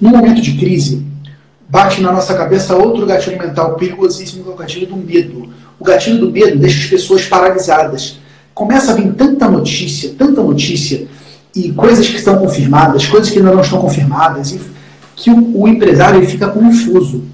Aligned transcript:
No 0.00 0.08
momento 0.08 0.40
de 0.40 0.56
crise, 0.56 1.04
bate 1.68 2.00
na 2.00 2.10
nossa 2.10 2.34
cabeça 2.34 2.74
outro 2.74 3.04
gatilho 3.04 3.38
mental 3.38 3.74
perigosíssimo, 3.74 4.42
que 4.42 4.50
é 4.50 4.52
o 4.52 4.56
gatilho 4.56 4.86
do 4.86 4.96
medo. 4.96 5.50
O 5.78 5.84
gatilho 5.84 6.18
do 6.18 6.30
medo 6.30 6.58
deixa 6.58 6.84
as 6.84 6.86
pessoas 6.86 7.26
paralisadas. 7.26 8.18
Começa 8.54 8.92
a 8.92 8.94
vir 8.94 9.12
tanta 9.12 9.46
notícia, 9.46 10.14
tanta 10.16 10.42
notícia, 10.42 11.06
e 11.54 11.70
coisas 11.72 12.08
que 12.08 12.16
estão 12.16 12.38
confirmadas, 12.38 13.06
coisas 13.06 13.30
que 13.30 13.38
ainda 13.38 13.52
não 13.52 13.60
estão 13.60 13.78
confirmadas, 13.78 14.56
que 15.16 15.30
o, 15.30 15.60
o 15.60 15.68
empresário 15.68 16.24
fica 16.26 16.48
confuso. 16.48 17.24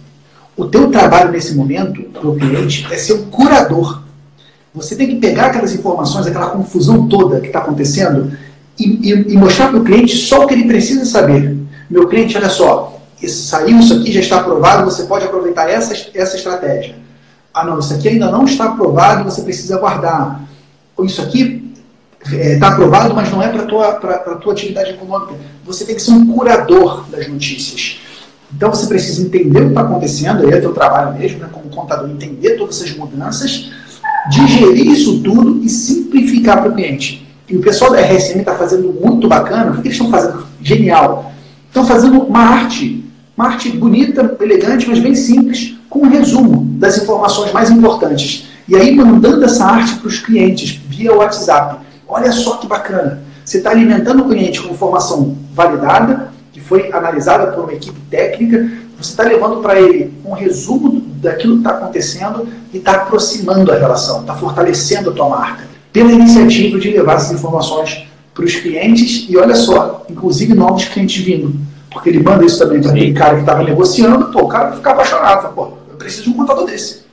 O 0.57 0.64
teu 0.64 0.91
trabalho 0.91 1.30
nesse 1.30 1.55
momento, 1.55 2.03
para 2.03 2.27
o 2.29 2.35
cliente, 2.35 2.87
é 2.91 2.96
ser 2.96 3.12
um 3.12 3.27
curador. 3.27 4.03
Você 4.75 4.96
tem 4.96 5.07
que 5.07 5.17
pegar 5.17 5.46
aquelas 5.46 5.73
informações, 5.73 6.27
aquela 6.27 6.51
confusão 6.51 7.07
toda 7.07 7.41
que 7.41 7.46
está 7.46 7.61
acontecendo 7.61 8.33
e, 8.79 9.12
e, 9.12 9.33
e 9.35 9.37
mostrar 9.37 9.69
para 9.69 9.79
o 9.79 9.85
cliente 9.85 10.17
só 10.17 10.45
o 10.45 10.46
que 10.46 10.55
ele 10.55 10.64
precisa 10.64 11.05
saber. 11.05 11.55
Meu 11.89 12.09
cliente, 12.09 12.37
olha 12.37 12.48
só, 12.48 13.00
saiu 13.27 13.79
isso 13.79 13.95
aqui, 13.95 14.12
já 14.12 14.21
está 14.21 14.41
aprovado, 14.41 14.84
você 14.84 15.05
pode 15.05 15.24
aproveitar 15.24 15.70
essa, 15.70 15.95
essa 16.15 16.37
estratégia. 16.37 16.97
Ah, 17.55 17.65
não, 17.65 17.79
isso 17.79 17.95
aqui 17.95 18.09
ainda 18.09 18.30
não 18.30 18.45
está 18.45 18.66
aprovado, 18.66 19.24
você 19.24 19.43
precisa 19.43 19.77
aguardar. 19.77 20.43
Isso 21.01 21.23
aqui 21.23 21.73
está 22.23 22.37
é, 22.37 22.59
tá 22.59 22.69
aprovado, 22.69 23.15
mas 23.15 23.30
não 23.30 23.43
é 23.43 23.48
para 23.48 23.62
a 23.62 23.66
tua, 23.66 23.93
tua 23.93 24.52
atividade 24.52 24.91
econômica. 24.91 25.34
Você 25.65 25.84
tem 25.84 25.95
que 25.95 26.02
ser 26.02 26.12
um 26.12 26.27
curador 26.27 27.07
das 27.09 27.27
notícias. 27.29 27.98
Então 28.55 28.71
você 28.71 28.87
precisa 28.87 29.23
entender 29.23 29.60
o 29.60 29.65
que 29.65 29.68
está 29.68 29.80
acontecendo, 29.80 30.46
aí 30.46 30.52
é 30.52 30.60
teu 30.60 30.73
trabalho 30.73 31.18
mesmo, 31.18 31.38
né, 31.41 31.48
como 31.51 31.68
contador, 31.68 32.09
entender 32.09 32.57
todas 32.57 32.80
essas 32.80 32.96
mudanças, 32.96 33.71
digerir 34.30 34.87
isso 34.87 35.21
tudo 35.23 35.65
e 35.65 35.68
simplificar 35.68 36.60
para 36.60 36.71
o 36.71 36.74
cliente. 36.74 37.27
E 37.48 37.57
o 37.57 37.60
pessoal 37.60 37.93
da 37.93 38.01
RSM 38.01 38.41
está 38.41 38.55
fazendo 38.55 38.93
muito 38.93 39.29
bacana, 39.29 39.71
o 39.71 39.74
que 39.74 39.88
eles 39.88 39.93
estão 39.93 40.10
fazendo? 40.10 40.46
Genial. 40.60 41.32
Estão 41.77 41.87
fazendo 41.87 42.23
uma 42.23 42.41
arte 42.41 43.05
uma 43.37 43.48
arte 43.48 43.71
bonita, 43.77 44.35
elegante, 44.41 44.89
mas 44.89 44.98
bem 44.98 45.15
simples, 45.15 45.75
com 45.91 45.99
um 45.99 46.09
resumo 46.09 46.65
das 46.79 46.96
informações 46.96 47.52
mais 47.52 47.71
importantes. 47.71 48.49
E 48.66 48.74
aí 48.74 48.96
mandando 48.96 49.45
essa 49.45 49.66
arte 49.66 49.96
para 49.96 50.09
os 50.09 50.18
clientes 50.18 50.80
via 50.88 51.13
WhatsApp. 51.13 51.85
Olha 52.09 52.33
só 52.33 52.57
que 52.57 52.66
bacana. 52.66 53.23
Você 53.45 53.59
está 53.59 53.73
alimentando 53.73 54.23
o 54.23 54.29
cliente 54.30 54.63
com 54.63 54.73
informação 54.73 55.37
validada, 55.52 56.33
que 56.51 56.63
foi 56.63 56.91
analisada 56.91 57.52
por 57.52 57.65
uma 57.65 57.74
equipe 57.74 58.01
técnica, 58.09 58.71
você 58.99 59.11
está 59.11 59.24
levando 59.24 59.61
para 59.61 59.79
ele 59.79 60.15
um 60.24 60.33
resumo 60.33 61.02
daquilo 61.21 61.57
que 61.57 61.61
está 61.61 61.73
acontecendo 61.73 62.49
e 62.73 62.79
está 62.79 62.93
aproximando 62.93 63.71
a 63.71 63.77
relação, 63.77 64.22
está 64.22 64.34
fortalecendo 64.34 65.11
a 65.11 65.12
tua 65.12 65.28
marca. 65.28 65.65
Pela 65.93 66.11
iniciativa 66.11 66.81
de 66.81 66.91
levar 66.91 67.16
essas 67.16 67.33
informações 67.33 68.06
para 68.37 68.44
os 68.44 68.54
clientes 68.54 69.26
e 69.31 69.37
olha 69.38 69.56
só, 69.56 70.04
inclusive 70.10 70.53
novos 70.53 70.84
clientes 70.84 71.25
vindo. 71.25 71.59
Porque 71.91 72.10
ele 72.10 72.22
manda 72.22 72.44
isso 72.44 72.59
também 72.59 72.82
para 72.82 72.91
aquele 72.91 73.15
cara 73.15 73.34
que 73.37 73.41
estava 73.41 73.62
negociando, 73.62 74.26
pô, 74.26 74.43
o 74.43 74.48
cara 74.48 74.69
vai 74.69 74.76
ficar 74.76 74.91
apaixonado. 74.91 75.54
Pô, 75.54 75.72
eu 75.91 75.97
preciso 75.97 76.25
de 76.25 76.31
um 76.31 76.34
contador 76.34 76.66
desse. 76.66 77.06